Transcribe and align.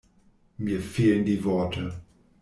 Mir 0.57 0.81
fehlen 0.81 1.25
die 1.25 1.43
Worte. 1.45 1.93